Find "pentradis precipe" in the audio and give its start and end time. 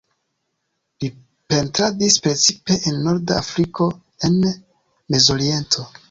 1.53-2.77